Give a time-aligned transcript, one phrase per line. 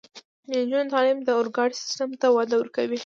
[0.49, 2.99] د نجونو تعلیم د اورګاډي سیستم ته وده ورکوي.